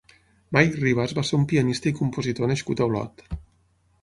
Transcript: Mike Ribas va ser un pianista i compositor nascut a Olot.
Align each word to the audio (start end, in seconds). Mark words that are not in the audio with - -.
Mike 0.55 0.79
Ribas 0.83 1.13
va 1.19 1.23
ser 1.29 1.39
un 1.41 1.45
pianista 1.51 1.93
i 1.93 1.93
compositor 2.01 2.51
nascut 2.53 2.83
a 2.83 2.89
Olot. 2.93 3.27